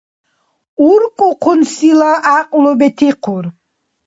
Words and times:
УркӀухъунсила 0.89 2.11
гӀякьлу 2.23 2.71
бетихъур. 2.79 3.45